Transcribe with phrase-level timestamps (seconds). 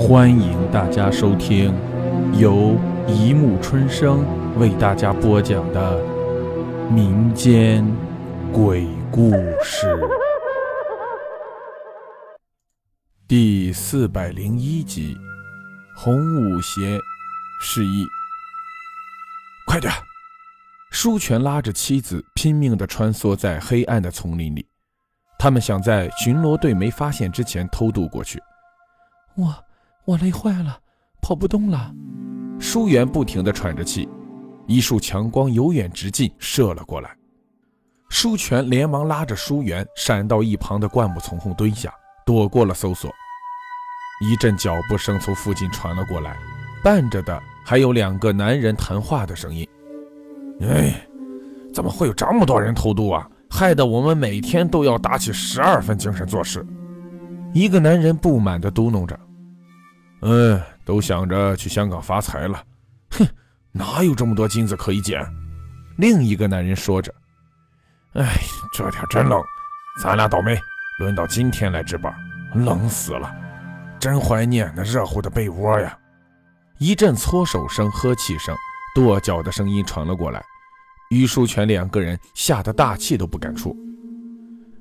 [0.00, 1.74] 欢迎大家收听
[2.32, 2.74] 由
[3.06, 4.24] 一木春生
[4.58, 6.02] 为大家播讲的
[6.90, 7.86] 民间
[8.50, 9.30] 鬼故
[9.62, 9.86] 事
[13.28, 15.14] 第四百零一集
[15.94, 16.98] 《红舞鞋
[17.60, 18.04] 示意》。
[19.66, 19.92] 快点！
[20.90, 24.66] 舒全拉着妻子拼命地穿梭在黑暗的丛林里，
[25.38, 28.42] 他们想在巡逻队没发现之前偷渡过去。
[29.36, 29.54] 我
[30.04, 30.78] 我累坏了，
[31.20, 31.94] 跑不动了。
[32.58, 34.08] 舒媛不停地喘着气，
[34.66, 37.10] 一束强光由远直近射了过来。
[38.08, 41.92] 舒全连忙拉着舒媛闪到一旁的灌木丛后蹲下，
[42.26, 43.10] 躲过了搜索。
[44.22, 46.36] 一阵脚步声从附近传了过来，
[46.82, 49.66] 伴着的还有两个男人谈话的声音。
[50.62, 51.06] 哎，
[51.72, 53.26] 怎么会有这么多人偷渡啊？
[53.48, 56.64] 害得我们每天都要打起十二分精神做事。
[57.52, 59.18] 一个男人不满地嘟哝着
[60.22, 62.62] ：“嗯，都想着去香港发财了。
[63.10, 63.26] 哼，
[63.72, 65.24] 哪有这么多金子可以捡？”
[65.98, 67.12] 另一个男人说着
[68.14, 68.38] ：“哎，
[68.72, 69.42] 这天真冷，
[70.02, 70.58] 咱俩倒霉，
[70.98, 72.14] 轮到今天来值班，
[72.54, 73.34] 冷死了，
[73.98, 75.96] 真怀念那热乎的被窝呀！”
[76.78, 78.56] 一阵搓手声、呵气声、
[78.94, 80.42] 跺脚的声音传了过来。
[81.10, 83.76] 于书全两个人吓得大气都不敢出。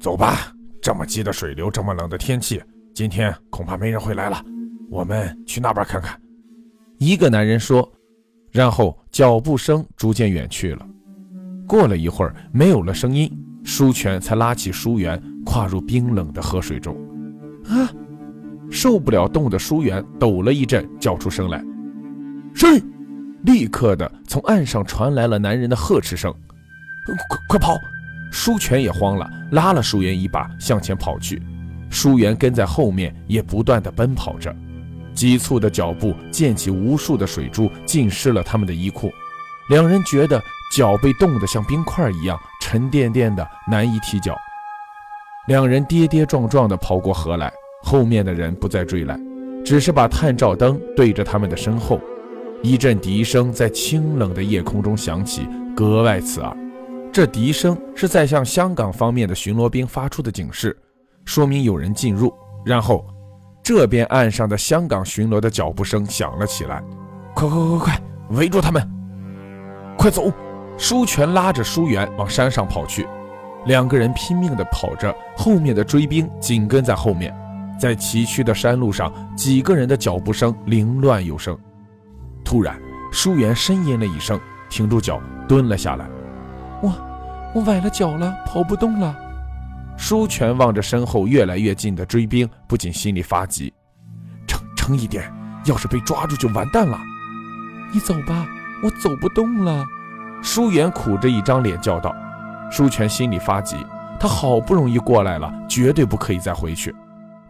[0.00, 2.62] 走吧，这么急的水流，这么冷的天气，
[2.94, 4.44] 今天恐怕没人会来了。
[4.90, 6.20] 我们去那边看看。
[6.98, 7.90] 一个男人说，
[8.50, 10.86] 然后脚步声逐渐远去了。
[11.66, 13.30] 过了一会儿，没有了声音，
[13.64, 16.94] 舒全才拉起舒元，跨入冰冷的河水中。
[17.66, 17.88] 啊！
[18.70, 21.64] 受不了冻的舒元抖了一阵，叫出声来
[22.54, 22.82] ：“谁？”
[23.42, 26.32] 立刻的从岸上传来了男人的呵斥声
[27.28, 27.76] ：“快快跑！”
[28.30, 31.42] 舒全也慌了，拉了舒元一把向前跑去。
[31.88, 34.54] 舒元跟在后面也不断的奔跑着，
[35.20, 39.12] 急促的脚步溅起无数的水珠，浸湿了他们的衣裤。
[39.68, 40.42] 两人觉得
[40.74, 44.34] 脚被冻得像冰块一样沉甸甸的，难以踢脚。
[45.46, 49.20] 两人跌跌撞撞地跑过河来，后面的人不再追来，
[49.62, 52.00] 只是把探照灯对着他们的身后。
[52.62, 56.56] 一阵笛声在清冷的夜空中响起，格外刺耳。
[57.12, 60.74] 这笛声是在向香港方面的巡逻兵发出的警示，
[61.26, 62.32] 说明有人进入。
[62.64, 63.06] 然后，
[63.72, 66.82] 这边岸上的香港巡逻的脚步声响了起来。
[67.32, 68.00] 快快快快，
[68.30, 68.84] 围住他们！
[69.96, 70.28] 快走！
[70.76, 73.06] 舒全拉着舒元往山上跑去，
[73.66, 77.32] 两个人拼命地跑着，后面的追兵紧跟在后面。
[77.78, 81.56] 在崎岖的山路上，几个人的脚步声凌乱有声。
[82.44, 82.76] 突然，
[83.12, 86.10] 舒元呻吟了一声，停住脚，蹲了下来。
[86.82, 86.92] 我，
[87.54, 89.16] 我崴了脚了，跑不动了。
[90.00, 93.70] 舒全望着身后越来越近的追兵，不禁心里发急。
[94.46, 95.30] 撑撑一点，
[95.66, 96.98] 要是被抓住就完蛋了。
[97.92, 98.48] 你走吧，
[98.82, 99.84] 我走不动了。
[100.42, 102.16] 舒元苦着一张脸叫道。
[102.70, 103.76] 舒全心里发急，
[104.18, 106.94] 他好不容易过来了，绝对不可以再回去。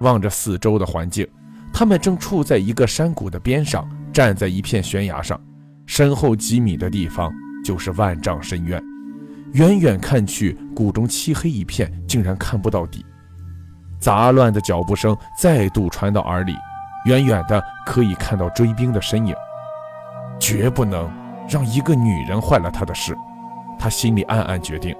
[0.00, 1.24] 望着四周的环境，
[1.72, 3.88] 他们正处在一个山谷的边上。
[4.12, 5.40] 站在一片悬崖上，
[5.86, 7.32] 身后几米的地方
[7.64, 8.82] 就是万丈深渊。
[9.52, 13.04] 远远看去，谷中漆黑一片，竟然看不到底。
[13.98, 16.54] 杂乱的脚步声再度传到耳里，
[17.04, 19.34] 远远的可以看到追兵的身影。
[20.38, 21.10] 绝不能
[21.48, 23.14] 让一个女人坏了他的事，
[23.78, 24.96] 他心里暗暗决定。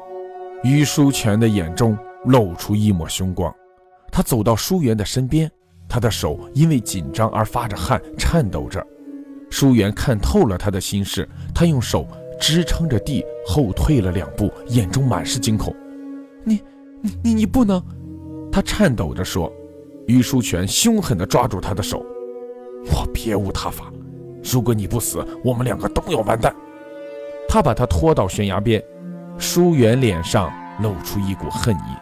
[0.63, 1.97] 于书全的眼中
[2.27, 3.51] 露出一抹凶光，
[4.13, 5.51] 他走到舒媛的身边，
[5.89, 8.85] 他的手因为紧张而发着汗，颤抖着。
[9.49, 12.07] 舒媛看透了他的心事，他用手
[12.41, 15.73] 支撑着地，后退了两步，眼中满是惊恐。
[16.43, 16.61] 你、
[17.03, 17.81] 你、你、你不能！
[18.51, 19.53] 他颤抖着说。
[20.07, 22.05] 于书全凶狠地抓住他的手
[22.91, 23.93] ：“我别无他法，
[24.43, 26.53] 如果你不死，我们两个都要完蛋。”
[27.49, 28.83] 他把他拖到悬崖边，
[29.39, 30.53] 舒媛脸上
[30.83, 31.97] 露出一股恨意：“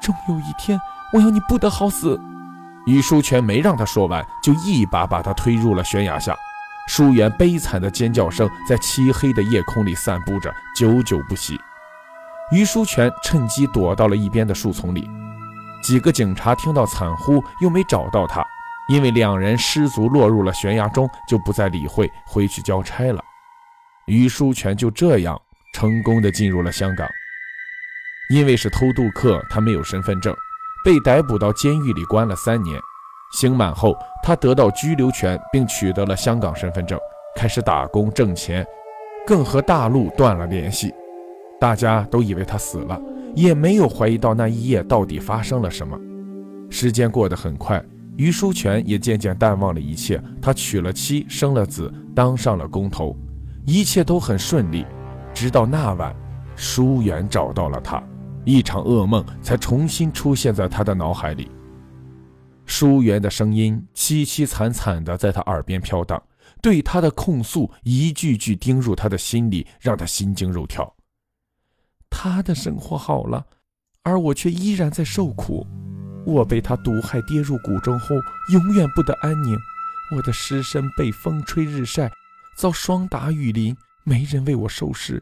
[0.00, 0.78] 终有一天，
[1.12, 2.20] 我要你不得好死！”
[2.86, 6.36] 于书全没让他说完，就一把把他推入了悬崖下。
[6.92, 11.56] 舒媛悲惨的尖叫声在漆黑的夜空里散布着，久久不息。
[12.50, 15.08] 于书全趁机躲到了一边的树丛里。
[15.84, 18.44] 几个警察听到惨呼，又没找到他，
[18.88, 23.22] 因为两人失足落入了悬崖中，就不再理会，回去交差了。
[24.06, 25.40] 于书全就这样
[25.72, 27.08] 成功的进入了香港。
[28.30, 30.34] 因为是偷渡客，他没有身份证。
[30.84, 32.80] 被逮捕到监狱里关了三年，
[33.32, 36.98] 刑满后，他得到居留权，并取得了香港身份证，
[37.36, 38.66] 开始打工挣钱，
[39.26, 40.92] 更和大陆断了联系。
[41.60, 43.00] 大家都以为他死了，
[43.34, 45.96] 也没有怀疑到那一夜到底发生了什么。
[46.70, 47.82] 时间过得很快，
[48.16, 50.20] 于书全也渐渐淡忘了一切。
[50.40, 53.16] 他娶了妻，生了子，当上了工头，
[53.66, 54.84] 一切都很顺利。
[55.32, 56.14] 直到那晚，
[56.56, 58.02] 舒媛找到了他，
[58.44, 61.50] 一场噩梦才重新出现在他的脑海里。
[62.70, 66.22] 舒远的声音凄凄惨惨地在他耳边飘荡，
[66.62, 70.94] 对他的控诉一句句钉入他的心里，让他心惊肉跳。
[72.08, 73.44] 他的生活好了，
[74.04, 75.66] 而我却依然在受苦。
[76.24, 78.14] 我被他毒害，跌入谷中后，
[78.52, 79.58] 永远不得安宁。
[80.14, 82.08] 我的尸身被风吹日晒，
[82.56, 85.20] 遭霜打雨淋，没人为我收尸。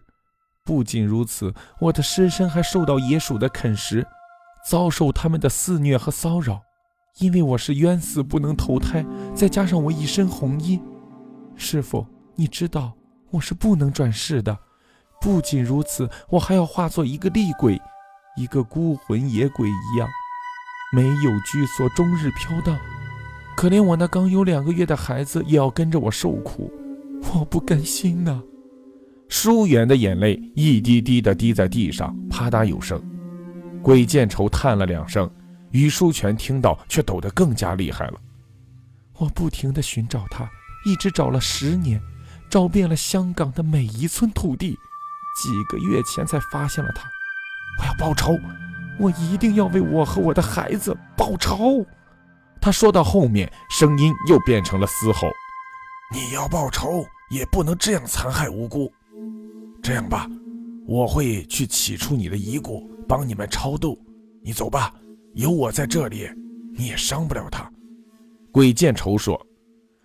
[0.64, 4.06] 不仅如此，我的尸身还受到野鼠的啃食，
[4.66, 6.60] 遭受他们的肆虐和骚扰。
[7.18, 9.04] 因为我是冤死，不能投胎，
[9.34, 10.80] 再加上我一身红衣，
[11.56, 12.06] 师傅，
[12.36, 12.92] 你知道
[13.30, 14.56] 我是不能转世的。
[15.20, 17.80] 不仅如此，我还要化作一个厉鬼，
[18.36, 20.08] 一个孤魂野鬼一样，
[20.92, 22.78] 没有居所，终日飘荡。
[23.56, 26.72] 可怜我那刚有两个月的孩子也要跟着我受苦，
[27.34, 28.40] 我不甘心呐！
[29.28, 33.02] 舒远的眼泪一滴滴的滴在地上，啪嗒有声。
[33.82, 35.28] 鬼见愁叹了两声。
[35.70, 38.20] 于书全听到，却抖得更加厉害了。
[39.18, 40.48] 我不停地寻找他，
[40.86, 42.00] 一直找了十年，
[42.48, 44.78] 找遍了香港的每一寸土地，
[45.42, 47.08] 几个月前才发现了他。
[47.80, 48.38] 我要报仇，
[48.98, 51.84] 我一定要为我和我的孩子报仇。
[52.60, 55.28] 他说到后面，声音又变成了嘶吼
[56.12, 58.92] ：“你要报仇，也不能这样残害无辜。
[59.82, 60.28] 这样吧，
[60.86, 64.00] 我会去取出你的遗骨，帮你们超度。
[64.42, 64.92] 你走吧。”
[65.34, 66.28] 有我在这里，
[66.74, 67.70] 你也伤不了他。”
[68.52, 69.40] 鬼见愁说。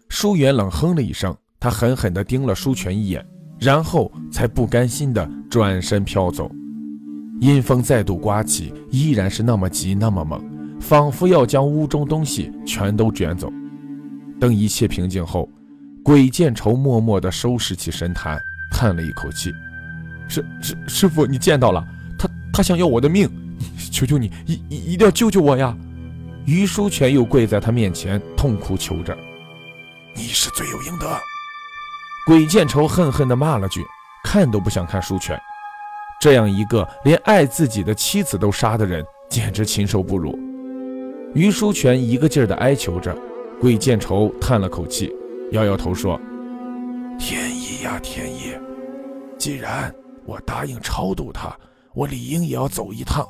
[0.09, 3.25] 舒远冷哼了一声，他狠狠地盯了舒全一眼，
[3.59, 6.51] 然后才不甘心地转身飘走。
[7.41, 10.39] 阴风再度刮起，依然是那么急，那么猛，
[10.79, 13.51] 仿佛要将屋中东西全都卷走。
[14.39, 15.49] 等一切平静后，
[16.03, 18.39] 鬼见愁默默地收拾起神坛，
[18.71, 19.51] 叹了一口气
[20.29, 21.83] ：“师师师傅，你见到了
[22.19, 23.27] 他，他想要我的命。”
[23.91, 25.75] 求求你，一一一定要救救我呀！
[26.45, 29.17] 于书全又跪在他面前，痛哭求着
[30.15, 31.07] ：“你是罪有应得。”
[32.25, 33.83] 鬼见愁恨恨地骂了句
[34.23, 35.39] ：“看都不想看书全，
[36.19, 40.37] 这样一个连爱自己的妻子都杀的人，简直禽兽不如。”
[41.33, 43.17] 于书全一个劲儿地哀求着，
[43.59, 45.13] 鬼见愁叹了口气，
[45.51, 46.19] 摇摇头说
[47.19, 48.53] ：“天意呀，天意！
[49.37, 49.93] 既然
[50.25, 51.55] 我答应超度他。”
[51.95, 53.23] 我理应也要走一趟，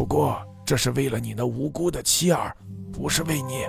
[0.00, 2.56] 不过这是为了你那无辜的妻儿，
[2.90, 3.66] 不是为你。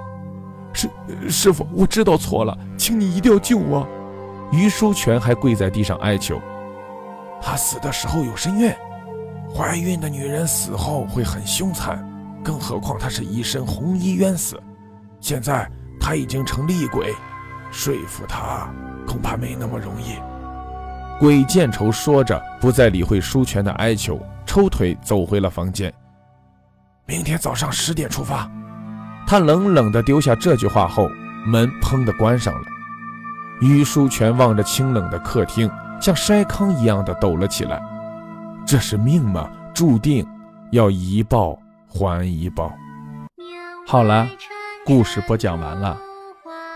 [0.72, 0.89] 师
[1.30, 3.86] 师傅，我知道错了，请你一定要救我。
[4.50, 6.39] 于书全还跪在地上哀求。
[7.42, 8.72] 他死的时候有身孕，
[9.54, 12.01] 怀孕的女人死后会很凶残，
[12.42, 14.57] 更何况他是一身红衣冤死。
[15.19, 15.69] 现在
[16.00, 17.13] 他已经成厉鬼，
[17.74, 18.74] 说服他
[19.06, 20.16] 恐怕没那么容易。
[21.19, 25.94] 鬼见愁说着，不再理会舒全的哀求，抽腿走回了房间。
[27.11, 28.49] 明天早上十点出发。
[29.27, 31.09] 他冷冷地丢下这句话后，
[31.45, 32.61] 门砰地关上了。
[33.59, 35.69] 于书全望着清冷的客厅，
[35.99, 37.81] 像筛糠一样的抖了起来。
[38.65, 39.49] 这是命吗？
[39.73, 40.25] 注定
[40.71, 42.71] 要一报还一报。
[43.85, 44.25] 好了，
[44.85, 45.97] 故事播讲完了，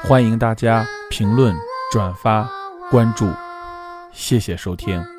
[0.03, 1.56] 欢迎大家评论、
[1.94, 2.45] 转发、
[2.92, 3.30] 关注。
[4.11, 5.15] 谢谢收听。